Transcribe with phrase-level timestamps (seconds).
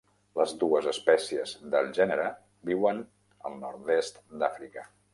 [0.37, 2.27] Les dues espècies del gènere
[2.73, 3.05] viuen
[3.51, 4.93] al nord-est d'Àfrica.